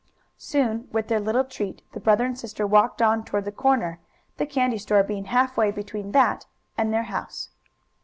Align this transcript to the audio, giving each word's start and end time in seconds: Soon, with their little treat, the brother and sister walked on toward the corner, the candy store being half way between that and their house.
Soon, 0.39 0.87
with 0.91 1.09
their 1.09 1.19
little 1.19 1.43
treat, 1.43 1.83
the 1.91 1.99
brother 1.99 2.25
and 2.25 2.35
sister 2.35 2.65
walked 2.65 3.03
on 3.03 3.23
toward 3.23 3.45
the 3.45 3.51
corner, 3.51 3.99
the 4.37 4.47
candy 4.47 4.79
store 4.79 5.03
being 5.03 5.25
half 5.25 5.55
way 5.57 5.69
between 5.69 6.11
that 6.11 6.47
and 6.75 6.91
their 6.91 7.03
house. 7.03 7.49